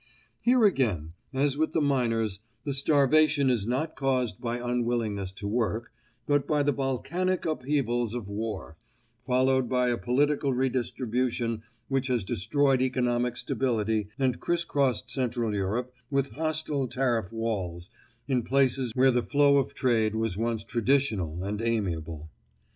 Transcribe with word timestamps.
Here 0.39 0.63
again, 0.65 1.13
as 1.31 1.59
with 1.59 1.73
the 1.73 1.79
miners, 1.79 2.39
the 2.63 2.73
starvation 2.73 3.51
is 3.51 3.67
not 3.67 3.95
caused 3.95 4.41
by 4.41 4.57
unwillingness 4.57 5.31
to 5.33 5.47
work, 5.47 5.91
but 6.25 6.47
by 6.47 6.63
the 6.63 6.71
volcanic 6.71 7.45
upheavals 7.45 8.15
of 8.15 8.27
war, 8.27 8.77
followed 9.27 9.69
by 9.69 9.89
a 9.89 9.99
political 9.99 10.53
redistribution 10.55 11.61
which 11.87 12.07
has 12.07 12.25
destroyed 12.25 12.81
economic 12.81 13.37
stability 13.37 14.07
and 14.17 14.39
criss 14.39 14.65
crossed 14.65 15.11
Central 15.11 15.53
Europe 15.53 15.93
with 16.09 16.31
hostile 16.31 16.87
tariff 16.87 17.31
walls 17.31 17.91
in 18.27 18.41
places 18.41 18.93
where 18.95 19.11
the 19.11 19.21
flow 19.21 19.57
of 19.57 19.75
trade 19.75 20.15
was 20.15 20.35
once 20.35 20.63
traditional 20.63 21.43
and 21.43 21.61
amiable. 21.61 22.27